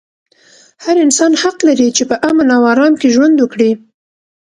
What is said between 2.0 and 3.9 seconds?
په امن او ارام کې ژوند وکړي.